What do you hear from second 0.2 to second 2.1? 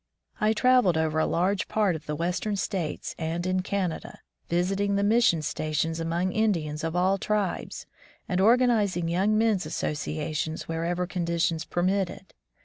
I traveled over a large part of